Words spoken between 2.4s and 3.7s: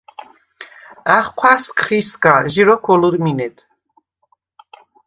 ჟი როქვ ოლჷრმინედ.